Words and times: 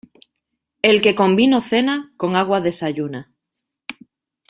El 0.81 0.99
que 0.99 1.13
con 1.13 1.35
vino 1.35 1.61
cena, 1.61 2.11
con 2.17 2.35
agua 2.35 2.59
desayuna. 2.59 3.31